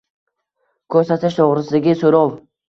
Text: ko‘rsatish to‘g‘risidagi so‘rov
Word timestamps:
ko‘rsatish 0.95 1.37
to‘g‘risidagi 1.43 1.95
so‘rov 2.01 2.35